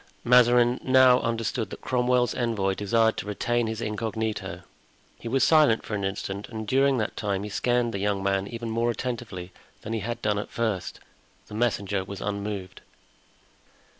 Mazarin 0.23 0.79
now 0.81 1.19
understood 1.19 1.69
that 1.69 1.81
Cromwell's 1.81 2.33
envoy 2.33 2.73
desired 2.73 3.17
to 3.17 3.27
retain 3.27 3.67
his 3.67 3.81
incognito. 3.81 4.63
He 5.19 5.27
was 5.27 5.43
silent 5.43 5.85
for 5.85 5.93
an 5.93 6.03
instant, 6.03 6.49
and 6.49 6.67
during 6.67 6.97
that 6.97 7.15
time 7.15 7.43
he 7.43 7.51
scanned 7.51 7.93
the 7.93 7.99
young 7.99 8.23
man 8.23 8.47
even 8.47 8.71
more 8.71 8.89
attentively 8.89 9.51
than 9.83 9.93
he 9.93 9.99
had 9.99 10.19
done 10.23 10.39
at 10.39 10.49
first. 10.49 10.99
The 11.49 11.53
messenger 11.53 12.03
was 12.03 12.19
unmoved. 12.19 12.81